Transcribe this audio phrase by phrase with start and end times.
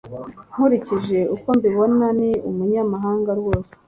[0.51, 3.73] Nkurikije uko mbibona, ni umunyamahanga rwose